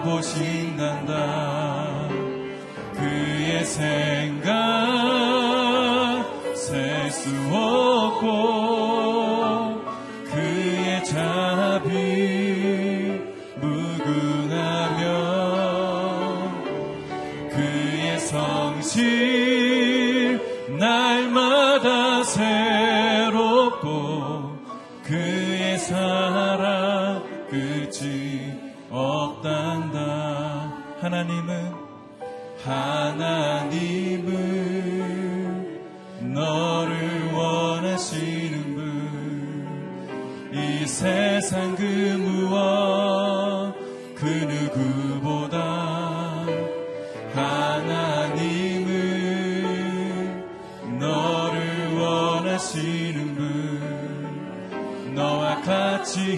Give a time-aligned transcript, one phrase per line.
[2.95, 4.34] 그의 생
[52.75, 56.37] 하시는 분 너와 같이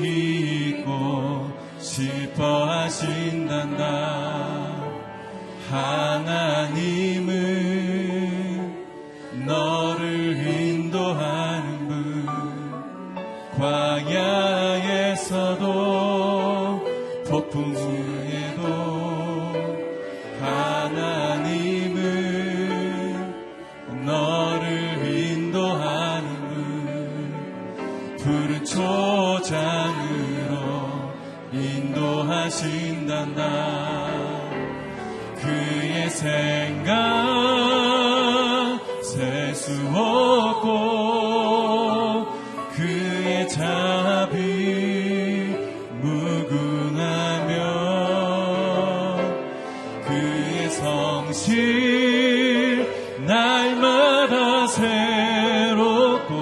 [53.19, 56.37] 날마다 새롭고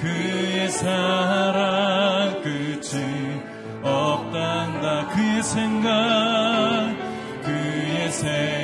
[0.00, 3.40] 그의 사랑 끝이
[3.82, 5.08] 없단다.
[5.08, 5.90] 그의 생각
[7.42, 8.61] 그의 생각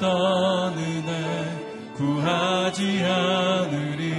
[0.00, 4.14] 어떤 은혜 구하지 않으리?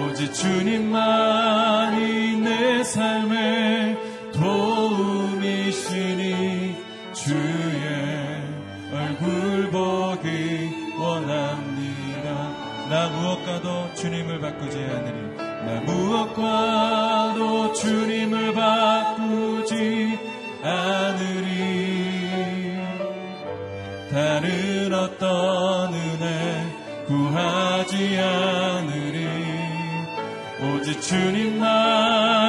[0.00, 3.98] 오직 주님만이 내 삶에
[4.32, 6.24] 도움이시니
[7.12, 8.42] 주의
[8.94, 12.88] 얼굴 보기 원합니다.
[12.88, 15.36] 나 무엇과도 주님을 바꾸지 않으리.
[15.36, 19.09] 나 무엇과도 주님을 바꾸지
[25.20, 26.66] 어떤 은혜
[27.06, 29.28] 구하지 않으리.
[30.62, 32.39] 오직 주님만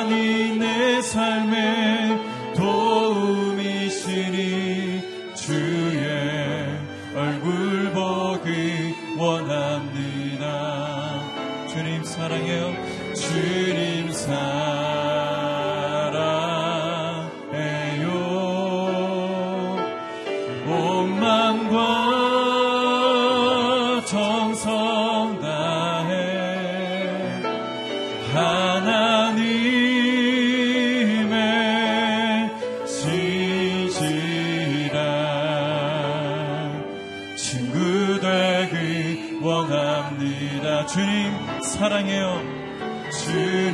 [41.82, 42.40] 사랑해요.
[43.10, 43.71] 주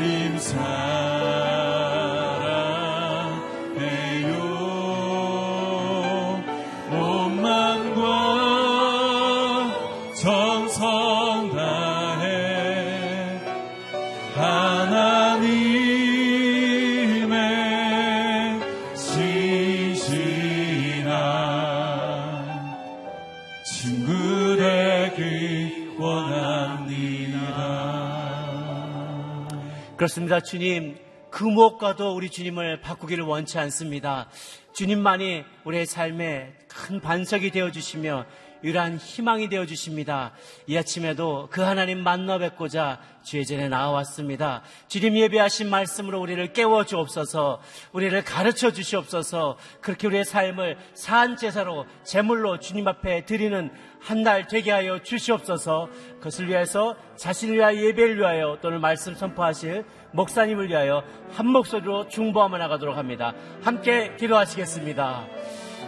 [30.07, 30.39] 그렇습니다.
[30.39, 30.97] 주님,
[31.29, 34.29] 그 무엇과도 우리 주님을 바꾸기를 원치 않습니다.
[34.71, 38.25] 주님만이 우리의 삶에 큰 반석이 되어 주시며
[38.63, 40.31] 유일한 희망이 되어 주십니다.
[40.67, 44.61] 이 아침에도 그 하나님 만나 뵙고자 주의 전에 나와왔습니다.
[44.87, 47.61] 주님 예배하신 말씀으로 우리를 깨워 주옵소서,
[47.91, 54.71] 우리를 가르쳐 주시옵소서, 그렇게 우리의 삶을 산 제사로 제물로 주님 앞에 드리는 한 날 되게
[54.71, 55.89] 하여 주시옵소서.
[56.17, 59.83] 그것을 위해서 자신을 위하여 예배를 위하여 또는 말씀 선포하실
[60.13, 63.33] 목사님을 위하여 한 목소리로 중보하며 나가도록 합니다.
[63.61, 65.27] 함께 기도하시겠습니다.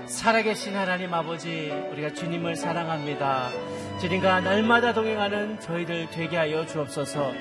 [0.10, 3.52] 살아계신 하나님 아버지, 우리가 주님을 사랑합니다.
[4.02, 7.32] 주님과 날마다 동행하는 저희들 되게 하여 주옵소서.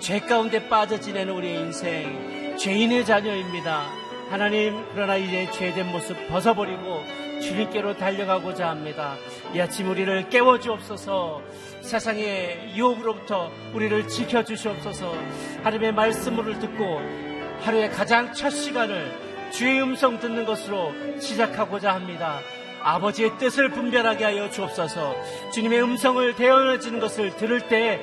[0.00, 3.84] 죄 가운데 빠져 지내는 우리의 인생, 죄인의 자녀입니다.
[4.30, 7.02] 하나님, 그러나 이제 죄된 모습 벗어버리고
[7.42, 9.16] 주님께로 달려가고자 합니다.
[9.54, 11.42] 이 아침 우리를 깨워 주옵소서.
[11.82, 15.14] 세상의 유혹으로부터 우리를 지켜 주시옵소서.
[15.58, 17.02] 하나님의 말씀을 듣고
[17.60, 22.40] 하루의 가장 첫 시간을 주의 음성 듣는 것으로 시작하고자 합니다.
[22.82, 25.14] 아버지의 뜻을 분별하게 하여 주옵소서.
[25.52, 28.00] 주님의 음성을 대언해지는 것을 들을 때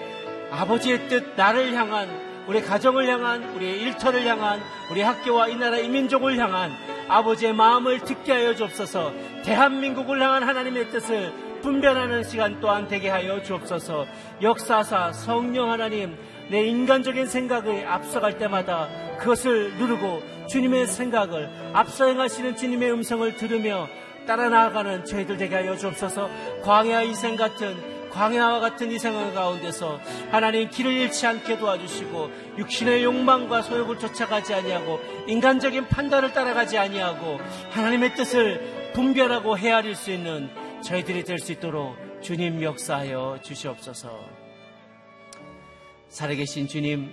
[0.52, 2.10] 아버지의 뜻 나를 향한
[2.48, 4.60] 우리 가정을 향한 우리의 일터를 향한
[4.90, 6.72] 우리 학교와 이 나라 이민족을 향한
[7.08, 9.14] 아버지의 마음을 듣게 하여 주옵소서.
[9.44, 14.08] 대한민국을 향한 하나님의 뜻을 분별하는 시간 또한 되게 하여 주옵소서.
[14.42, 16.18] 역사사 성령 하나님
[16.52, 23.88] 내 인간적인 생각에 앞서갈 때마다 그것을 누르고 주님의 생각을 앞서 행하시는 주님의 음성을 들으며
[24.28, 26.30] 따라 나아가는 저희들 되게 하여 주옵소서
[26.62, 33.62] 광야 이생 같은 광야와 같은 이 생활 가운데서 하나님 길을 잃지 않게 도와주시고 육신의 욕망과
[33.62, 37.40] 소욕을 쫓아가지 아니하고 인간적인 판단을 따라가지 아니하고
[37.70, 40.50] 하나님의 뜻을 분별하고 헤아릴 수 있는
[40.84, 44.41] 저희들이 될 수 있도록 주님 역사하여 주시옵소서.
[46.12, 47.10] 살아계신 주님,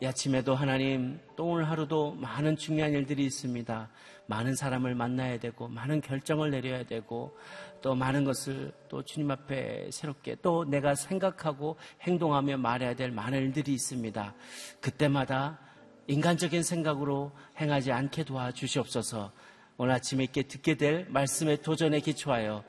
[0.00, 3.90] 이 아침에도 하나님 또 오늘 하루도 많은 중요한 일들이 있습니다.
[4.26, 7.36] 많은 사람을 만나야 되고 많은 결정을 내려야 되고
[7.80, 13.72] 또 많은 것을 또 주님 앞에 새롭게 또 내가 생각하고 행동하며 말해야 될 많은 일들이
[13.74, 14.32] 있습니다.
[14.80, 15.58] 그때마다
[16.06, 19.32] 인간적인 생각으로 행하지 않게 도와주시옵소서.
[19.76, 22.62] 오늘 아침에 있게 듣게 될 말씀의 도전에 기초하여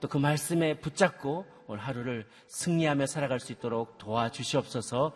[0.00, 5.12] 또 그 말씀에 붙잡고 오늘 하루를 승리하며 살아갈 수 있도록 도와주시옵소서.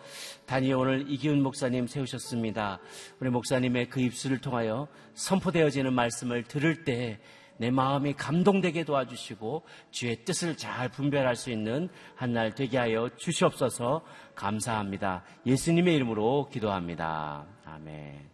[0.47, 2.79] 단이 오늘 이기훈 목사님 세우셨습니다.
[3.19, 7.21] 우리 목사님의 그 입술을 통하여 선포되어지는 말씀을 들을 때
[7.57, 14.05] 내 마음이 감동되게 도와주시고 주의 뜻을 잘 분별할 수 있는 한 날 되게 하여 주시옵소서
[14.35, 15.23] 감사합니다.
[15.47, 17.47] 예수님의 이름으로 기도합니다.
[17.65, 18.29] 아멘.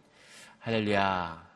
[0.57, 1.51] 할렐루야.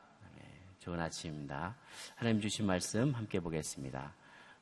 [0.77, 1.75] 좋은 아침입니다.
[2.15, 4.13] 하나님 주신 말씀 함께 보겠습니다.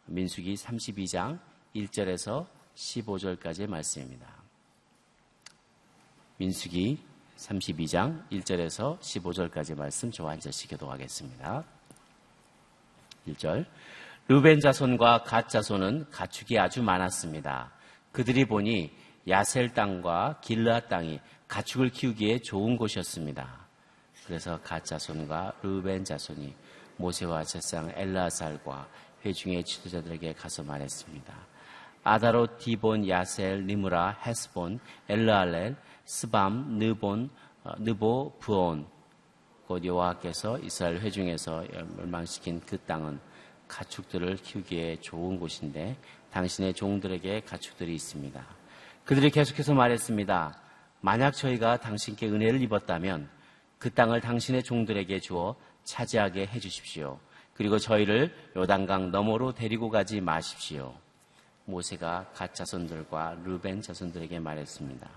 [0.05, 1.39] 민수기 32장
[1.75, 4.27] 1절에서 15절까지의 말씀입니다.
[6.37, 6.99] 민수기
[7.37, 11.63] 32장 1절에서 15절까지 말씀 저와 앉으시 기도하겠습니다.
[13.27, 13.65] 1절
[14.27, 17.71] 루벤 자손과 갓 자손은 가축이 아주 많았습니다.
[18.11, 18.91] 그들이 보니
[19.27, 23.67] 야셀 땅과 길르앗 땅이 가축을 키우기에 좋은 곳이었습니다.
[24.25, 26.53] 그래서 갓 자손과 루벤 자손이
[26.97, 28.87] 모세와 제사장 엘르아살과
[29.25, 31.52] 회중의 지도자들에게 가서 말했습니다.
[32.03, 37.29] 아다롯 디본 야셀 니므라 헤스본 엘르알레 스밤 느본
[37.63, 38.85] 어, 느보 브온
[39.67, 41.63] 곧 여호와께서 이스라엘 회중에서
[41.97, 43.19] 멸망시킨 그 땅은
[43.67, 45.97] 가축들을 키우기에 좋은 곳인데
[46.31, 48.45] 당신의 종들에게 가축들이 있습니다.
[49.05, 50.59] 그들이 계속해서 말했습니다.
[50.99, 53.29] 만약 저희가 당신께 은혜를 입었다면
[53.77, 57.19] 그 땅을 당신의 종들에게 주어 차지하게 해주십시오.
[57.53, 60.93] 그리고 저희를 요단강 너머로 데리고 가지 마십시오.
[61.65, 65.09] 모세가 갓 자손들과 루벤 자손들에게 말했습니다.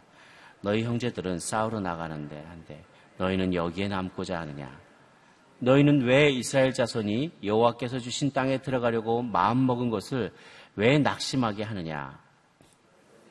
[0.62, 2.84] 너희 형제들은 싸우러 나가는데 한데
[3.18, 4.78] 너희는 여기에 남고자 하느냐?
[5.58, 10.32] 너희는 왜 이스라엘 자손이 여호와께서 주신 땅에 들어가려고 마음 먹은 것을
[10.76, 12.18] 왜 낙심하게 하느냐?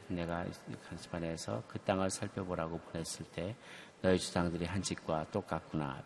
[0.08, 0.46] 내가
[0.90, 3.56] 간수반에서 그 땅을 살펴보라고 보냈을 때
[4.02, 6.04] 너희 주상들이 한 짓과 똑같구나.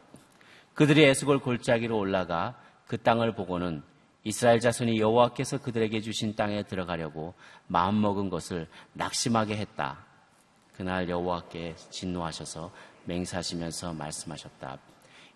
[0.74, 3.84] 그들이 에스골 골짜기로 올라가 그 땅을 보고는
[4.24, 7.34] 이스라엘 자손이 여호와께서 그들에게 주신 땅에 들어가려고
[7.68, 10.06] 마음먹은 것을 낙심하게 했다.
[10.74, 12.72] 그날 여호와께 진노하셔서
[13.06, 14.78] 맹사하시면서 말씀하셨다.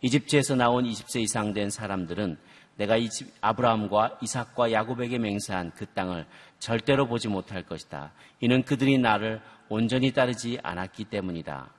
[0.01, 2.37] 이집트에서 나온 20세 이상 된 사람들은
[2.75, 6.25] 내가 이집, 아브라함과 이삭과 야곱에게 맹세한 그 땅을
[6.59, 8.11] 절대로 보지 못할 것이다.
[8.41, 11.69] 이는 그들이 나를 온전히 따르지 않았기 때문이다.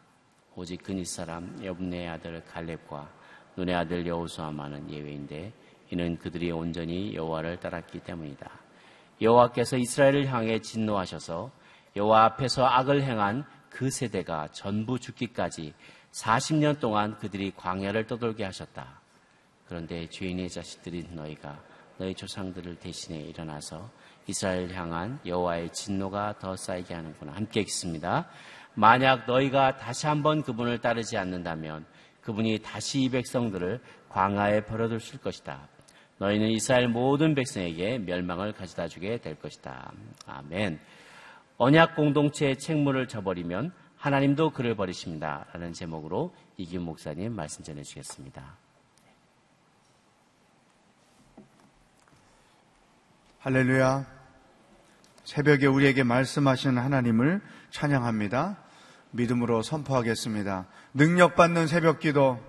[0.57, 3.11] 오직 그니 사람 여분의 아들 갈렙과
[3.57, 5.53] 눈의 아들 여호수아만은 예외인데
[5.95, 8.51] 이는 그들이 온전히 여호와를 따랐기 때문이다.
[9.23, 11.53] 여호와께서 이스라엘을 향해 진노하셔서
[11.95, 15.73] 여호와 앞에서 악을 행한 그 세대가 전부 죽기까지
[16.11, 19.01] 40년 동안 그들이 광야를 떠돌게 하셨다.
[19.69, 21.63] 그런데 죄인의 자식들인 너희가
[21.97, 23.89] 너희 조상들을 대신해 일어나서
[24.27, 27.35] 이스라엘 향한 여호와의 진노가 더 쌓이게 하는구나.
[27.35, 28.27] 함께 읽습니다.
[28.75, 31.87] 만약 너희가 다시 한번 그분을 따르지 않는다면
[32.21, 35.69] 그분이 다시 이 백성들을 광야에 버려둘 것이다.
[36.25, 39.93] 너희는 이스라엘 모든 백성에게 멸망을 가져다 주게 될 것이다.
[40.27, 40.81] 아멘.
[41.59, 45.45] 언약 공동체의 책무를 져버리면 하나님도 그를 버리십니다.
[45.53, 48.57] 라는 제목으로 이기훈 목사님 말씀 전해주겠습니다.
[53.41, 54.07] 할렐루야.
[55.25, 58.57] 새벽에 우리에게 말씀하시는 하나님을 찬양합니다.
[59.11, 60.67] 믿음으로 선포하겠습니다.
[60.95, 62.43] 능력받는 새벽 기도,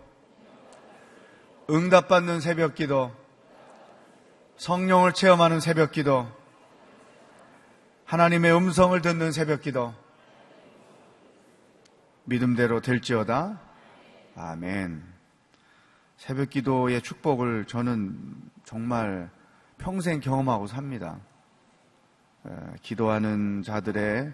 [1.70, 3.12] 응답받는 새벽 기도,
[4.58, 6.28] 성령을 체험하는 새벽 기도,
[8.06, 9.94] 하나님의 음성을 듣는 새벽 기도,
[12.24, 13.60] 믿음대로 될지어다.
[14.36, 15.04] 아멘.
[16.18, 18.18] 새벽 기도의 축복을 저는
[18.64, 19.30] 정말
[19.78, 21.20] 평생 경험하고 삽니다.
[22.82, 24.34] 기도하는 자들에게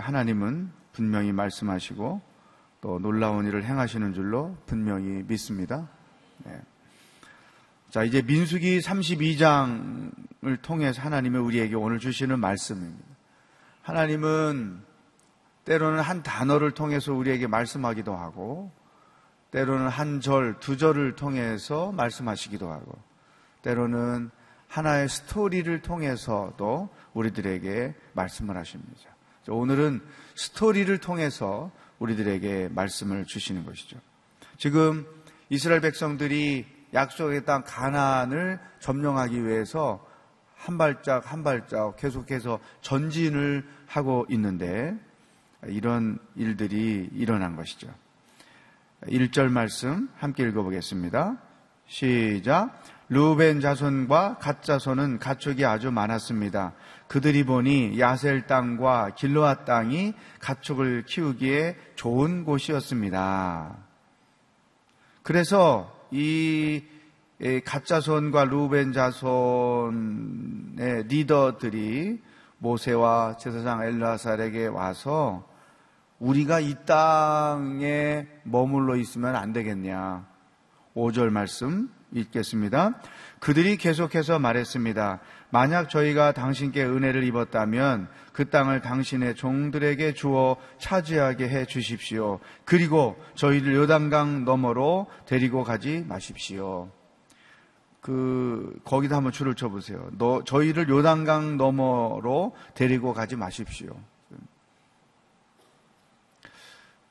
[0.00, 2.20] 하나님은 분명히 말씀하시고
[2.80, 5.88] 또 놀라운 일을 행하시는 줄로 분명히 믿습니다.
[6.44, 6.60] 네.
[7.92, 13.04] 자, 이제 민수기 32장을 통해서 하나님이 우리에게 오늘 주시는 말씀입니다.
[13.82, 14.80] 하나님은
[15.66, 18.72] 때로는 한 단어를 통해서 우리에게 말씀하기도 하고,
[19.50, 22.98] 때로는 한 절, 두 절을 통해서 말씀하시기도 하고,
[23.60, 24.30] 때로는
[24.68, 29.00] 하나의 스토리를 통해서도 우리들에게 말씀을 하십니다.
[29.48, 30.00] 오늘은
[30.34, 33.98] 스토리를 통해서 우리들에게 말씀을 주시는 것이죠.
[34.56, 35.06] 지금
[35.50, 40.06] 이스라엘 백성들이 약속의 땅 가나안을 점령하기 위해서
[40.56, 44.94] 한 발짝 한 발짝 계속해서 전진을 하고 있는데
[45.66, 47.88] 이런 일들이 일어난 것이죠.
[49.06, 51.36] 1절 말씀 함께 읽어보겠습니다.
[51.86, 52.82] 시작.
[53.08, 56.72] 루벤 자손과 갓 자손은 가축이 아주 많았습니다.
[57.08, 63.76] 그들이 보니 야셀 땅과 길로아 땅이 가축을 키우기에 좋은 곳이었습니다.
[65.22, 66.82] 그래서 이
[67.64, 69.94] 가짜 손과 루벤 자손의
[71.08, 72.20] 리더들이
[72.58, 75.48] 모세와 제사장 엘라살에게 와서
[76.20, 80.30] 우리가 이 땅에 머물러 있으면 안 되겠냐.
[80.94, 83.00] 5절 말씀 읽겠습니다.
[83.40, 85.20] 그들이 계속해서 말했습니다.
[85.50, 92.38] 만약 저희가 당신께 은혜를 입었다면 그 땅을 당신의 종들에게 주어 차지하게 해 주십시오.
[92.64, 96.90] 그리고 저희를 요단강 너머로 데리고 가지 마십시오.
[98.00, 100.08] 그 거기다 한번 줄을 쳐 보세요.
[100.18, 103.94] 너 저희를 요단강 너머로 데리고 가지 마십시오.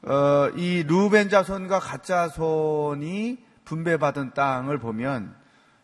[0.03, 5.35] 어, 이 루벤 자손과 가짜손이 분배받은 땅을 보면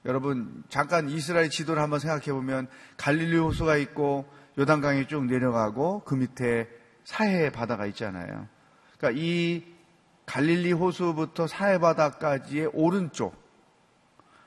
[0.06, 2.68] 여러분 잠깐 이스라엘 지도를 한번 생각해 보면
[2.98, 4.26] 갈릴리 호수가 있고
[4.58, 6.68] 요단강이 쭉 내려가고 그 밑에
[7.04, 8.48] 사해 바다가 있잖아요.
[8.98, 9.64] 그러니까 이
[10.26, 13.36] 갈릴리 호수부터 사해 바다까지의 오른쪽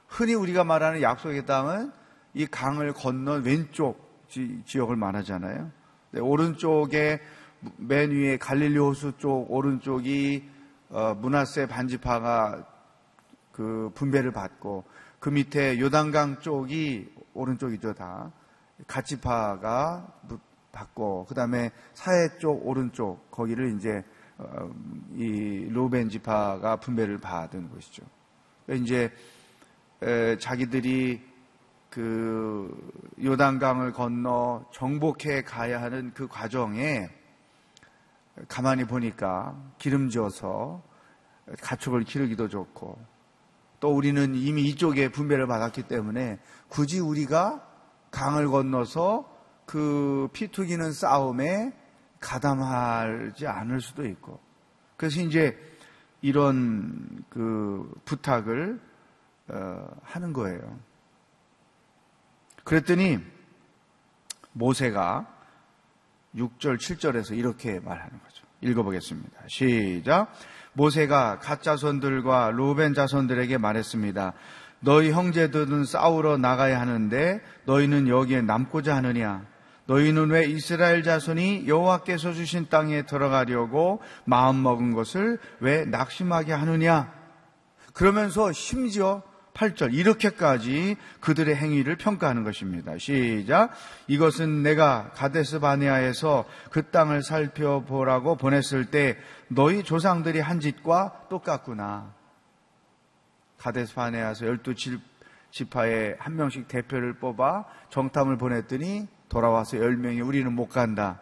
[0.08, 1.92] 흔히 우리가 말하는 약속의 땅은
[2.34, 5.70] 이 강을 건넌 왼쪽 지, 역을 말하잖아요.
[6.12, 7.20] 네, 오른쪽에
[7.76, 10.48] 맨 위에 갈릴리 호수 쪽 오른쪽이
[10.90, 12.66] 어, 문하세 반지파가
[13.60, 14.84] 그 분배를 받고
[15.18, 18.32] 그 밑에 요단강 쪽이 오른쪽이죠 다
[18.86, 20.14] 가치파가
[20.72, 24.02] 받고 그 다음에 사해 쪽 오른쪽 거기를 이제
[24.38, 24.70] 어,
[25.14, 28.02] 이 로벤 지파가 분배를 받은 것이죠.
[28.70, 29.12] 이제
[30.38, 31.22] 자기들이
[31.90, 37.10] 그 요단강을 건너 정복해 가야 하는 그 과정에
[38.48, 40.82] 가만히 보니까 기름져서
[41.60, 43.09] 가축을 기르기도 좋고
[43.80, 47.66] 또 우리는 이미 이쪽에 분배를 받았기 때문에 굳이 우리가
[48.10, 49.28] 강을 건너서
[49.66, 51.72] 그 피투기는 싸움에
[52.20, 54.38] 가담하지 않을 수도 있고
[54.96, 55.56] 그래서 이제
[56.20, 58.80] 이런 그 부탁을
[59.48, 60.78] 어, 하는 거예요.
[62.64, 63.18] 그랬더니
[64.52, 65.26] 모세가
[66.36, 68.46] 6절, 7절에서 이렇게 말하는 거죠.
[68.60, 69.40] 읽어보겠습니다.
[69.48, 70.32] 시작.
[70.72, 74.32] 모세가 갓 자손들과 루벤 자손들에게 말했습니다.
[74.80, 79.44] 너희 형제들은 싸우러 나가야 하는데 너희는 여기에 남고자 하느냐?
[79.86, 87.12] 너희는 왜 이스라엘 자손이 여호와께서 주신 땅에 들어가려고 마음 먹은 것을 왜 낙심하게 하느냐?
[87.92, 89.22] 그러면서 심지어
[89.60, 92.96] 8절 이렇게까지 그들의 행위를 평가하는 것입니다.
[92.96, 93.70] 시작.
[94.08, 102.14] 이것은 내가 가데스 바네아에서 그 땅을 살펴보라고 보냈을 때 너희 조상들이 한 짓과 똑같구나.
[103.58, 104.98] 가데스 바네아에서 12
[105.50, 111.20] 지파에 한 명씩 대표를 뽑아 정탐을 보냈더니 돌아와서 10명이 우리는 못 간다.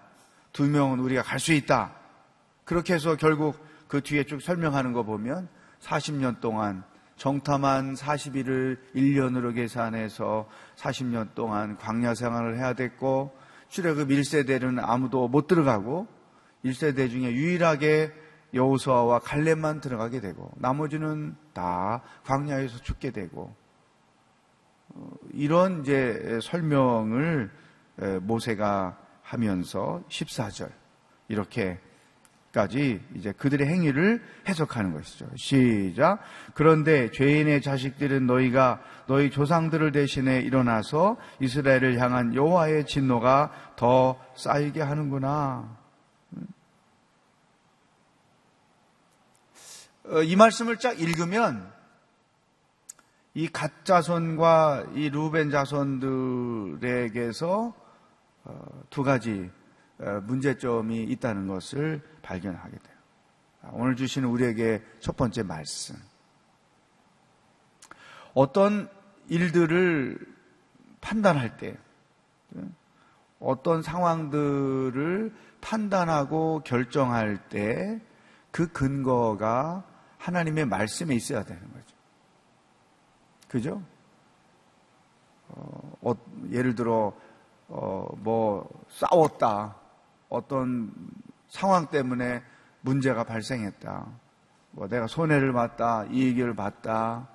[0.53, 1.93] 두 명은 우리가 갈 수 있다.
[2.65, 5.49] 그렇게 해서 결국 그 뒤에 쭉 설명하는 거 보면
[5.81, 6.85] 40년 동안
[7.19, 13.37] 정탐한 40일을 1년으로 계산해서 40년 동안 광야 생활을 해야 됐고
[13.69, 16.07] 출애굽 1세대는 아무도 못 들어가고
[16.65, 18.13] 1세대 중에 유일하게
[18.55, 23.55] 여호수아와 갈렙만 들어가게 되고 나머지는 다 광야에서 죽게 되고
[24.95, 27.51] 어, 이런 이제 설명을
[28.23, 30.71] 모세가 하면서 14절
[31.27, 31.79] 이렇게
[32.59, 35.29] 까지 이제 그들의 행위를 해석하는 것이죠.
[35.37, 36.19] 시작.
[36.55, 45.79] 그런데 죄인의 자식들은 너희가 너희 조상들을 대신해 일어나서 이스라엘을 향한 여호와의 진노가 더 쌓이게 하는구나.
[50.07, 51.73] 어, 이 말씀을 쫙 읽으면
[53.35, 56.83] 이 가짜손과 이 루벤 자손들에게서
[58.47, 59.58] 어, 두 가지 어,
[59.99, 62.97] 문제점이 있다는 것을 발견하게 돼요.
[63.73, 65.97] 오늘 주시는 우리에게 첫 번째 말씀.
[68.35, 68.89] 어떤
[69.29, 70.19] 일들을
[71.01, 71.77] 판단할 때,
[73.41, 78.01] 어떤 상황들을 판단하고 결정할 때
[78.51, 79.85] 그 근거가
[80.19, 81.97] 하나님의 말씀에 있어야 되는 거죠.
[83.49, 83.83] 그죠?
[85.49, 86.15] 어, 어
[86.51, 87.15] 예를 들어,
[87.69, 89.77] 어, 뭐, 싸웠다.
[90.29, 90.93] 어떤
[91.49, 92.43] 상황 때문에
[92.81, 94.07] 문제가 발생했다.
[94.73, 97.29] 뭐 내가 손해를 봤다, 이익을 봤다,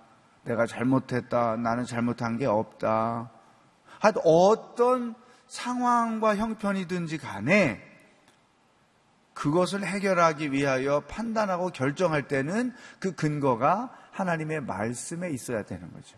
[0.44, 3.32] 내가 잘못했다, 나는 잘못한 게 없다.
[4.00, 5.16] 하여튼 어떤
[5.48, 7.82] 상황과 형편이든지 간에
[9.34, 16.18] 그것을 해결하기 위하여 판단하고 결정할 때는 그 근거가 하나님의 말씀에 있어야 되는 거죠.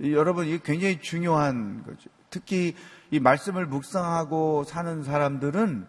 [0.00, 2.10] 여러분, 이게 굉장히 중요한 거죠.
[2.32, 2.74] 특히
[3.12, 5.86] 이 말씀을 묵상하고 사는 사람들은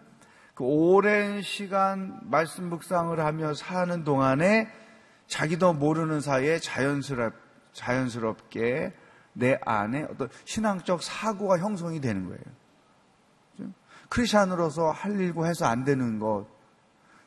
[0.54, 4.68] 그 오랜 시간 말씀 묵상을 하며 사는 동안에
[5.26, 7.32] 자기도 모르는 사이에 자연스럽,
[7.72, 8.92] 자연스럽게
[9.32, 13.74] 내 안에 어떤 신앙적 사고가 형성이 되는 거예요.
[14.10, 16.46] 크리스천으로서 할 일고 해서 안 되는 것,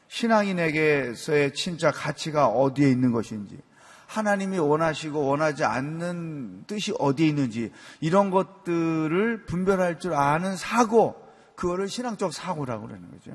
[0.07, 3.59] 신앙인에게서의 진짜 가치가 어디에 있는 것인지,
[4.07, 11.15] 하나님이 원하시고 원하지 않는 뜻이 어디에 있는지 이런 것들을 분별할 줄 아는 사고,
[11.55, 13.31] 그거를 신앙적 사고라고 그러는 거죠.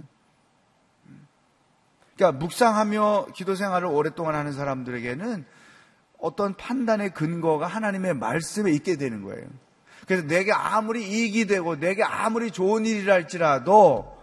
[2.16, 5.44] 그러니까 묵상하며 기도 생활을 오랫동안 하는 사람들에게는
[6.18, 9.46] 어떤 판단의 근거가 하나님의 말씀에 있게 되는 거예요.
[10.06, 14.16] 그래서 내게 아무리 이익이 되고 내게 아무리 좋은 일이라 할지라도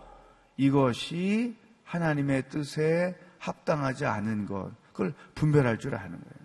[0.57, 6.38] 이것이 하나님의 뜻에 합당하지 않은 것, 그걸 분별할 줄 아는 거예요.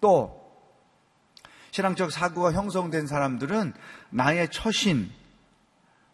[0.00, 0.38] 또
[1.70, 3.72] 신앙적 사고가 형성된 사람들은
[4.10, 5.10] 나의 처신,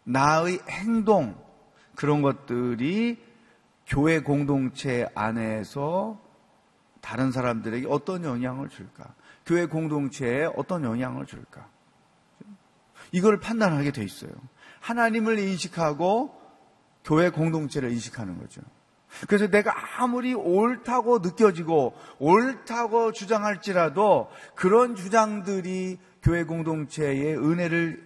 [0.03, 1.35] 나의 행동
[1.95, 3.23] 그런 것들이
[3.87, 6.21] 교회 공동체 안에서
[7.01, 9.13] 다른 사람들에게 어떤 영향을 줄까?
[9.45, 11.67] 교회 공동체에 어떤 영향을 줄까?
[13.11, 14.31] 이걸 판단하게 돼 있어요.
[14.81, 16.41] 하나님을 인식하고
[17.03, 18.61] 교회 공동체를 인식하는 거죠.
[19.27, 28.03] 그래서 내가 아무리 옳다고 느껴지고 옳다고 주장할지라도 그런 주장들이 교회 공동체의 은혜를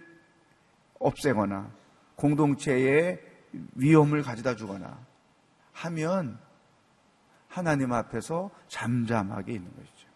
[0.98, 1.70] 없애거나
[2.16, 3.20] 공동체의
[3.74, 4.98] 위험을 가져다 주거나
[5.72, 6.38] 하면
[7.48, 10.08] 하나님 앞에서 잠잠하게 있는 것이죠.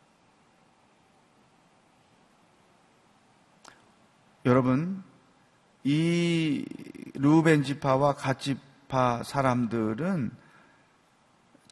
[4.46, 5.02] 여러분,
[5.82, 6.64] 이
[7.14, 10.30] 루벤 지파와 갓 지파 사람들은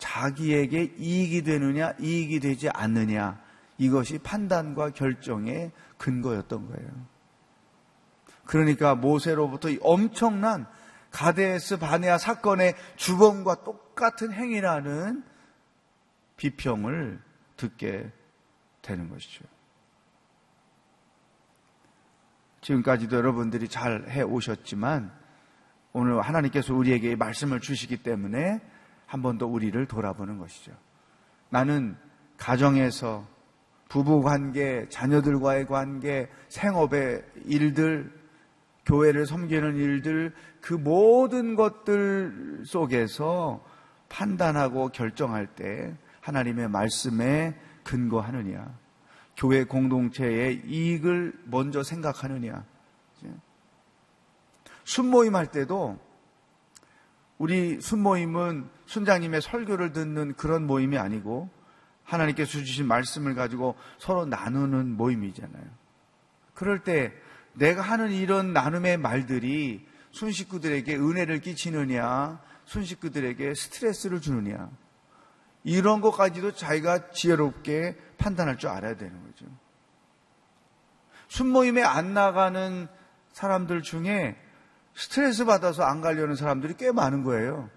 [0.03, 3.41] 자기에게 이익이 되느냐, 이익이 되지 않느냐,
[3.79, 6.91] 이것이 판단과 결정의 근거였던 거예요.
[8.45, 10.67] 그러니까 모세로부터 엄청난
[11.13, 15.23] 가데스 바네아 사건의 주범과 똑같은 행위라는
[16.37, 17.21] 비평을
[17.57, 18.11] 듣게
[18.83, 19.45] 되는 것이죠.
[22.63, 25.13] 지금까지도 여러분들이 잘 해 오셨지만
[25.93, 28.61] 오늘 하나님께서 우리에게 말씀을 주시기 때문에
[29.13, 30.73] 한 번 더 우리를 돌아보는 것이죠.
[31.51, 31.97] 나는
[32.39, 33.29] 가정에서
[33.91, 38.11] 부부 관계, 자녀들과의 관계, 생업의 일들,
[38.87, 43.63] 교회를 섬기는 일들, 그 모든 것들 속에서
[44.09, 48.79] 판단하고 결정할 때 하나님의 말씀에 근거하느냐,
[49.37, 52.65] 교회 공동체의 이익을 먼저 생각하느냐.
[54.85, 55.99] 순모임 할 때도
[57.37, 61.49] 우리 순모임은 순장님의 설교를 듣는 그런 모임이 아니고
[62.05, 65.65] 하나님께서 주신 말씀을 가지고 서로 나누는 모임이잖아요.
[66.53, 67.13] 그럴 때
[67.55, 74.71] 내가 하는 이런 나눔의 말들이 순식구들에게 은혜를 끼치느냐, 순식구들에게 스트레스를 주느냐,
[75.65, 79.47] 이런 것까지도 자기가 지혜롭게 판단할 줄 알아야 되는 거죠.
[81.29, 82.89] 순모임에 안 나가는
[83.33, 84.37] 사람들 중에
[84.95, 87.71] 스트레스 받아서 안 가려는 사람들이 꽤 많은 거예요.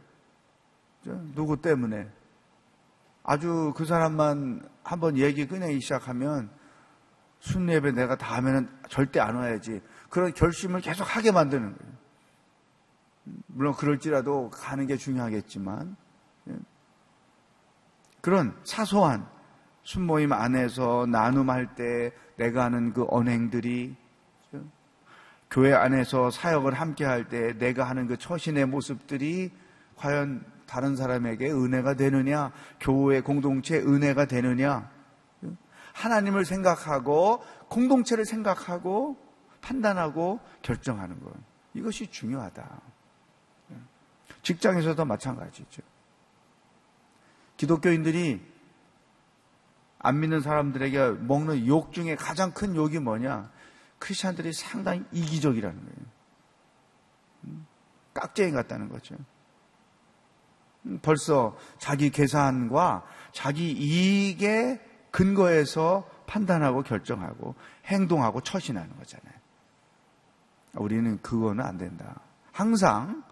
[1.33, 2.07] 누구 때문에.
[3.23, 6.49] 아주 그 사람만 한번 얘기 꺼내기 시작하면
[7.39, 9.81] 순례배 내가 다음에는 절대 안 와야지.
[10.09, 11.93] 그런 결심을 계속 하게 만드는 거예요.
[13.47, 15.95] 물론 그럴지라도 가는 게 중요하겠지만
[16.49, 16.55] 예.
[18.21, 19.27] 그런 사소한
[19.81, 23.95] 순모임 안에서 나눔할 때 내가 하는 그 언행들이
[25.49, 29.51] 교회 안에서 사역을 함께 할 때 내가 하는 그 처신의 모습들이
[29.95, 34.89] 과연 다른 사람에게 은혜가 되느냐, 교회 공동체 은혜가 되느냐,
[35.93, 39.17] 하나님을 생각하고 공동체를 생각하고
[39.61, 41.33] 판단하고 결정하는 것.
[41.73, 42.81] 이것이 중요하다.
[44.41, 45.81] 직장에서도 마찬가지죠.
[47.57, 48.41] 기독교인들이
[49.99, 53.49] 안 믿는 사람들에게 먹는 욕 중에 가장 큰 욕이 뭐냐?
[53.97, 55.97] 크리스천들이 상당히 이기적이라는 거예요.
[57.45, 57.65] 음,
[58.13, 59.15] 깍쟁이 같다는 거죠.
[60.85, 64.79] 음, 벌써 자기 계산과 자기 이익의
[65.11, 69.33] 근거에서 판단하고 결정하고 행동하고 처신하는 거잖아요.
[70.73, 72.19] 우리는 그거는 안 된다.
[72.51, 73.23] 항상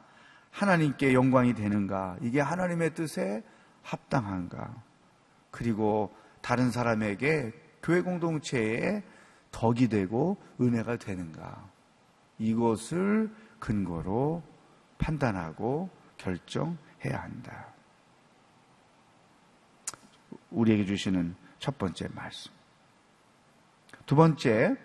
[0.52, 2.18] 하나님께 영광이 되는가?
[2.22, 3.44] 이게 하나님의 뜻에
[3.82, 4.74] 합당한가?
[5.52, 9.04] 그리고 다른 사람에게 교회 공동체에
[9.52, 11.70] 덕이 되고 은혜가 되는가?
[12.40, 14.44] 이것을 근거로
[14.98, 17.68] 판단하고 결정 해야 한다.
[20.52, 22.52] 우리에게 주시는 첫 번째 말씀.
[24.06, 24.76] 두 번째,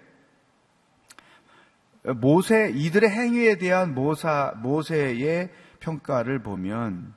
[2.16, 5.50] 모세, 이들의 행위에 대한 모사, 모세의
[5.80, 7.14] 평가를 보면,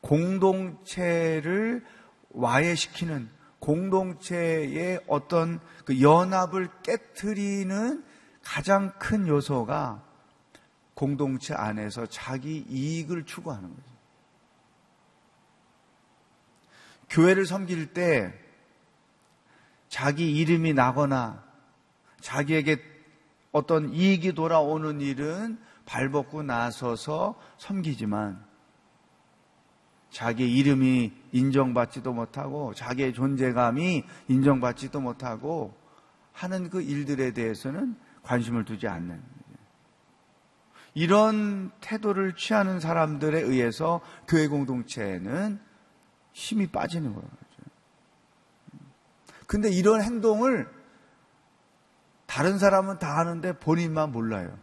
[0.00, 1.84] 공동체를
[2.30, 8.04] 와해시키는 공동체의 어떤 그 연합을 깨뜨리는
[8.42, 10.02] 가장 큰 요소가
[11.02, 13.82] 공동체 안에서 자기 이익을 추구하는 거죠.
[17.10, 18.32] 교회를 섬길 때
[19.88, 21.42] 자기 이름이 나거나
[22.20, 22.80] 자기에게
[23.50, 28.40] 어떤 이익이 돌아오는 일은 발벗고 나서서 섬기지만
[30.08, 35.76] 자기 이름이 인정받지도 못하고 자기의 존재감이 인정받지도 못하고
[36.32, 39.31] 하는 그 일들에 대해서는 관심을 두지 않는
[40.94, 45.58] 이런 태도를 취하는 사람들에 의해서 교회 공동체에는
[46.32, 47.28] 힘이 빠지는 거죠.
[49.46, 50.68] 근데 이런 행동을
[52.26, 54.58] 다른 사람은 다 하는데 본인만 몰라요.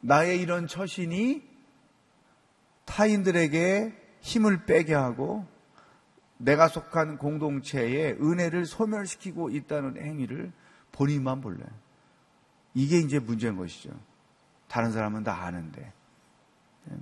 [0.00, 1.42] 나의 이런 처신이
[2.84, 5.46] 타인들에게 힘을 빼게 하고
[6.38, 10.52] 내가 속한 공동체에 은혜를 소멸시키고 있다는 행위를
[10.92, 11.70] 본인만 몰라요.
[12.74, 13.90] 이게 이제 문제인 것이죠.
[14.68, 15.92] 다른 사람은 다 아는데.
[16.90, 16.96] 예.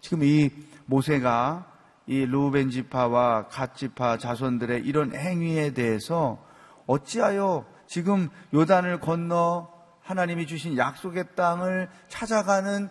[0.00, 0.50] 지금 이
[0.86, 1.70] 모세가
[2.06, 6.42] 이 루벤 지파와 갓 지파 자손들의 이런 행위에 대해서
[6.86, 12.88] 어찌하여 지금 요단을 건너 하나님이 주신 약속의 땅을 찾아가는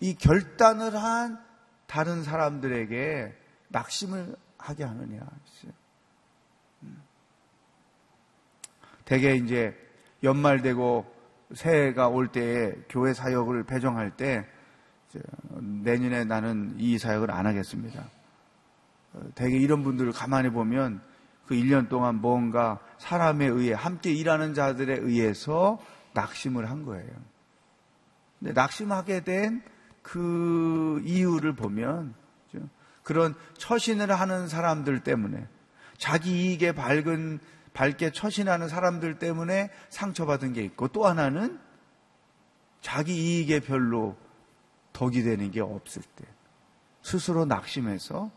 [0.00, 1.42] 이 결단을 한
[1.86, 3.34] 다른 사람들에게
[3.68, 5.20] 낙심을 하게 하느냐.
[6.82, 7.02] 음.
[9.06, 9.74] 대개 이제
[10.22, 11.13] 연말되고
[11.54, 14.46] 새해가 올 때에 교회 사역을 배정할 때
[15.52, 18.04] 내년에 나는 이 사역을 안 하겠습니다.
[19.12, 21.00] 어, 대개 이런 분들을 가만히 보면
[21.46, 25.78] 그 1년 동안 뭔가 사람에 의해 함께 일하는 자들에 의해서
[26.14, 27.10] 낙심을 한 거예요.
[28.40, 32.14] 근데 낙심하게 된 그 이유를 보면
[33.02, 35.48] 그런 처신을 하는 사람들 때문에
[35.96, 37.40] 자기 이익에 밝은
[37.74, 41.60] 밝게 처신하는 사람들 때문에 상처받은 게 있고 또 하나는
[42.80, 44.16] 자기 이익에 별로
[44.92, 46.24] 덕이 되는 게 없을 때
[47.02, 48.30] 스스로 낙심해서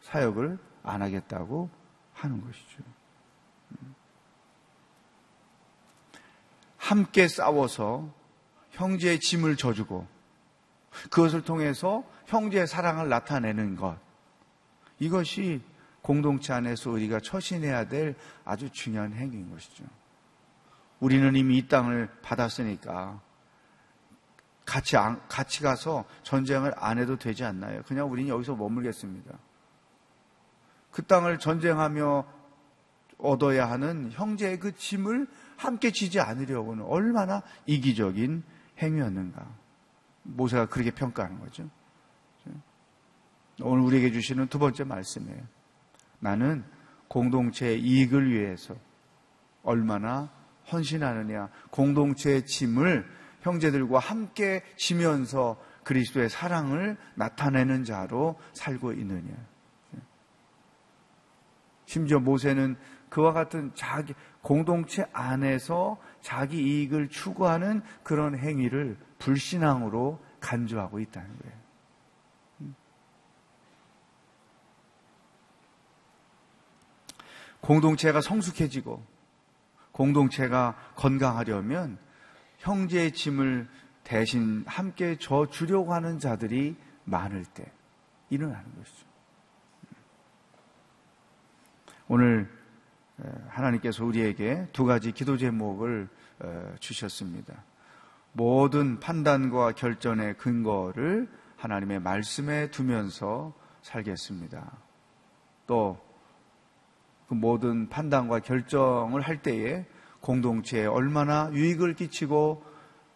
[0.00, 1.70] 사역을 안 하겠다고
[2.14, 2.82] 하는 것이죠.
[6.78, 8.12] 함께 싸워서
[8.70, 10.06] 형제의 짐을 져주고
[11.10, 13.98] 그것을 통해서 형제의 사랑을 나타내는 것.
[14.98, 15.62] 이것이
[16.02, 19.84] 공동체 안에서 우리가 처신해야 될 아주 중요한 행위인 것이죠.
[20.98, 23.20] 우리는 이미 이 땅을 받았으니까
[24.64, 24.96] 같이,
[25.28, 27.82] 같이 가서 전쟁을 안 해도 되지 않나요?
[27.82, 29.38] 그냥 우리는 여기서 머물겠습니다.
[30.90, 32.24] 그 땅을 전쟁하며
[33.18, 38.42] 얻어야 하는 형제의 그 짐을 함께 지지 않으려고는 얼마나 이기적인
[38.78, 39.46] 행위였는가.
[40.22, 41.68] 모세가 그렇게 평가하는 거죠.
[43.62, 45.42] 오늘 우리에게 주시는 두 번째 말씀이에요.
[46.20, 46.64] 나는
[47.08, 48.74] 공동체의 이익을 위해서
[49.62, 50.30] 얼마나
[50.70, 53.04] 헌신하느냐, 공동체의 짐을
[53.40, 59.34] 형제들과 함께 지면서 그리스도의 사랑을 나타내는 자로 살고 있느냐.
[61.86, 62.76] 심지어 모세는
[63.08, 71.59] 그와 같은 자기 공동체 안에서 자기 이익을 추구하는 그런 행위를 불신앙으로 간주하고 있다는 거예요.
[77.60, 79.02] 공동체가 성숙해지고
[79.92, 81.98] 공동체가 건강하려면
[82.58, 83.68] 형제의 짐을
[84.04, 87.70] 대신 함께 져 주려고 하는 자들이 많을 때
[88.30, 89.06] 일어나는 것이죠.
[92.08, 92.50] 오늘
[93.48, 96.08] 하나님께서 우리에게 두 가지 기도 제목을
[96.80, 97.62] 주셨습니다.
[98.32, 104.72] 모든 판단과 결정의 근거를 하나님의 말씀에 두면서 살겠습니다.
[105.66, 106.00] 또
[107.30, 109.86] 그 모든 판단과 결정을 할 때에
[110.18, 112.64] 공동체에 얼마나 유익을 끼치고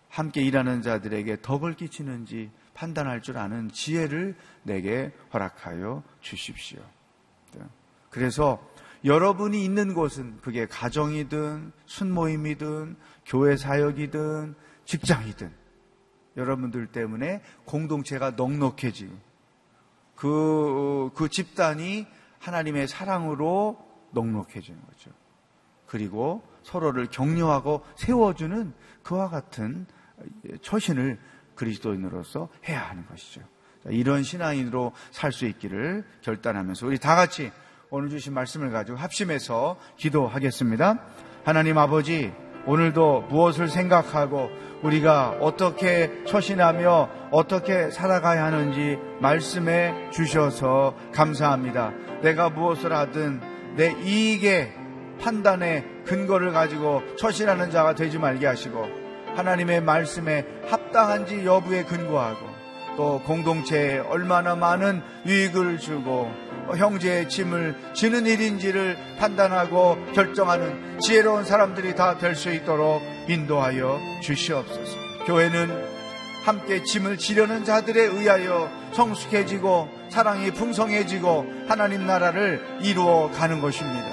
[0.08, 6.78] 함께 일하는 자들에게 덕을 끼치는지 판단할 줄 아는 지혜를 내게 허락하여 주십시오.
[7.56, 7.64] 네.
[8.08, 8.64] 그래서
[9.04, 12.96] 여러분이 있는 곳은 그게 가정이든 순모임이든
[13.26, 15.50] 교회 사역이든 직장이든
[16.36, 19.12] 여러분들 때문에 공동체가 넉넉해지고
[20.14, 22.06] 그, 그 집단이
[22.38, 25.10] 하나님의 사랑으로 넉넉해지는 거죠.
[25.86, 28.72] 그리고 서로를 격려하고 세워주는
[29.02, 29.86] 그와 같은
[30.62, 31.18] 처신을
[31.54, 33.42] 그리스도인으로서 해야 하는 것이죠.
[33.90, 37.52] 이런 신앙인으로 살 수 있기를 결단하면서 우리 다 같이
[37.90, 41.00] 오늘 주신 말씀을 가지고 합심해서 기도하겠습니다.
[41.44, 42.32] 하나님 아버지,
[42.66, 44.48] 오늘도 무엇을 생각하고
[44.82, 51.92] 우리가 어떻게 처신하며 어떻게 살아가야 하는지 말씀해 주셔서 감사합니다.
[52.22, 54.72] 내가 무엇을 하든 내 이익의
[55.20, 58.86] 판단의 근거를 가지고 처신하는 자가 되지 말게 하시고
[59.36, 62.46] 하나님의 말씀에 합당한지 여부에 근거하고
[62.96, 66.30] 또 공동체에 얼마나 많은 유익을 주고
[66.76, 74.96] 형제의 짐을 지는 일인지를 판단하고 결정하는 지혜로운 사람들이 다 될 수 있도록 인도하여 주시옵소서.
[75.26, 75.93] 교회는
[76.44, 84.06] 함께 짐을 지려는 자들에 의하여 성숙해지고 사랑이 풍성해지고 하나님 나라를 이루어 가는 것입니다.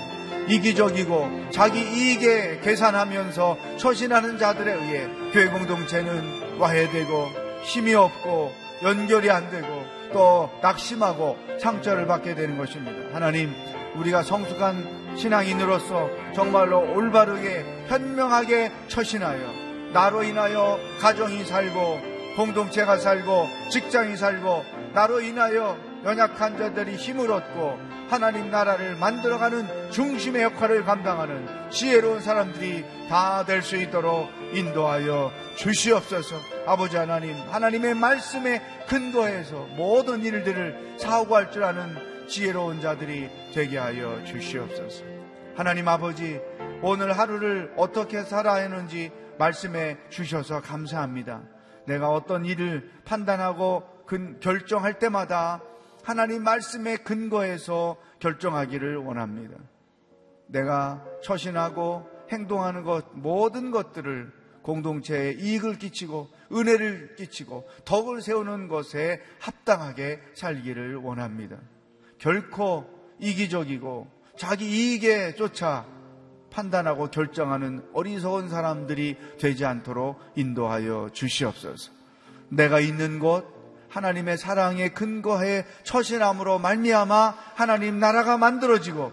[0.48, 7.30] 이기적이고 자기 이익에 계산하면서 처신하는 자들에 의해 교회 공동체는 와해되고
[7.64, 9.68] 힘이 없고 연결이 안 되고
[10.14, 13.14] 또 낙심하고 상처를 받게 되는 것입니다.
[13.14, 13.54] 하나님,
[13.96, 24.64] 우리가 성숙한 신앙인으로서 정말로 올바르게 현명하게 처신하여 나로 인하여 가정이 살고 공동체가 살고 직장이 살고
[24.94, 27.78] 나로 인하여 연약한 자들이 힘을 얻고
[28.10, 36.36] 하나님 나라를 만들어가는 중심의 역할을 감당하는 지혜로운 사람들이 다 될 수 있도록 인도하여 주시옵소서.
[36.66, 41.96] 아버지 하나님, 하나님의 말씀에 근거해서 모든 일들을 사고할 줄 아는
[42.28, 45.04] 지혜로운 자들이 되게 하여 주시옵소서.
[45.56, 46.40] 하나님 아버지,
[46.82, 51.42] 오늘 하루를 어떻게 살아야 하는지 말씀해 주셔서 감사합니다.
[51.86, 53.84] 내가 어떤 일을 판단하고
[54.42, 55.62] 결정할 때마다
[56.04, 59.56] 하나님 말씀에 근거해서 결정하기를 원합니다.
[60.48, 70.20] 내가 처신하고 행동하는 것, 모든 것들을 공동체에 이익을 끼치고 은혜를 끼치고 덕을 세우는 것에 합당하게
[70.36, 71.58] 살기를 원합니다.
[72.18, 72.86] 결코
[73.20, 75.86] 이기적이고 자기 이익에 쫓아
[76.52, 81.92] 판단하고 결정하는 어리석은 사람들이 되지 않도록 인도하여 주시옵소서.
[82.50, 89.12] 내가 있는 곳 하나님의 사랑에 근거해 처신함으로 말미암아 하나님 나라가 만들어지고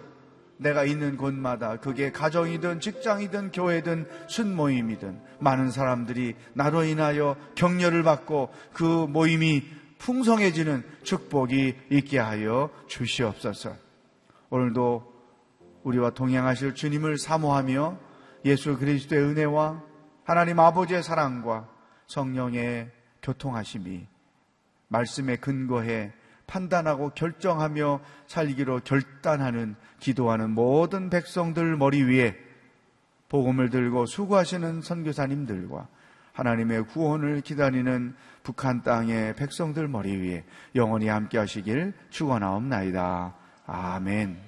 [0.59, 8.83] 내가 있는 곳마다 그게 가정이든 직장이든 교회든 순모임이든 많은 사람들이 나로 인하여 격려를 받고 그
[9.09, 9.65] 모임이
[9.99, 13.75] 풍성해지는 축복이 있게 하여 주시옵소서.
[14.51, 15.18] 오늘도
[15.89, 17.99] 우리와 동행하실 주님을 사모하며
[18.45, 19.83] 예수 그리스도의 은혜와
[20.25, 21.67] 하나님 아버지의 사랑과
[22.07, 22.91] 성령의
[23.23, 24.07] 교통하심이
[24.89, 26.13] 말씀에 근거해
[26.47, 32.37] 판단하고 결정하며 살기로 결단하는 기도하는 모든 백성들 머리 위에
[33.29, 35.89] 복음을 들고 수고하시는 선교사님들과
[36.33, 43.35] 하나님의 구원을 기다리는 북한 땅의 백성들 머리 위에 영원히 함께 하시길 축원하옵나이다.
[43.67, 44.48] 아멘.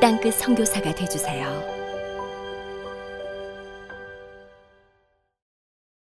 [0.00, 1.79] 땅끝 성교사가 되주세요